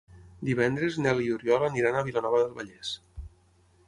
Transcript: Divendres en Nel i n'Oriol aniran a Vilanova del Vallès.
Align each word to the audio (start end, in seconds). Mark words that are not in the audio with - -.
Divendres 0.47 0.95
en 1.01 1.03
Nel 1.07 1.19
i 1.25 1.29
n'Oriol 1.29 1.65
aniran 1.67 1.97
a 1.99 2.03
Vilanova 2.07 2.39
del 2.45 2.57
Vallès. 2.57 2.95